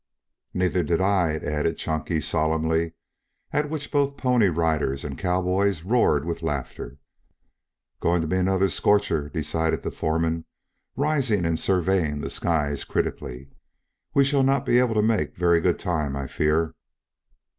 "Neither 0.51 0.81
did 0.81 0.99
I," 0.99 1.35
added 1.35 1.77
Chunky 1.77 2.19
solemnly, 2.21 2.93
at 3.51 3.69
which 3.69 3.91
both 3.91 4.17
Pony 4.17 4.47
Riders 4.47 5.03
and 5.03 5.15
cowboys 5.15 5.83
roared 5.83 6.25
with 6.25 6.41
laughter. 6.41 6.97
"Going 7.99 8.21
to 8.21 8.27
be 8.27 8.37
another 8.37 8.67
scorcher," 8.69 9.29
decided 9.29 9.83
the 9.83 9.91
foreman, 9.91 10.45
rising 10.95 11.45
and 11.45 11.59
surveying 11.59 12.19
the 12.21 12.31
skies 12.31 12.83
critically. 12.83 13.51
"We 14.15 14.25
shall 14.25 14.41
not 14.41 14.65
be 14.65 14.79
able 14.79 14.95
to 14.95 15.03
make 15.03 15.35
very 15.35 15.61
good 15.61 15.77
time, 15.77 16.15
I 16.15 16.25
fear." 16.25 16.73